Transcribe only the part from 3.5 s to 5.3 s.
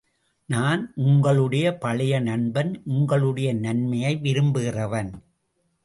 நன்மையை விரும்புகிறவன்.